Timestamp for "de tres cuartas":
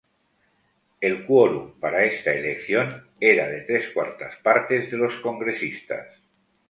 3.49-4.35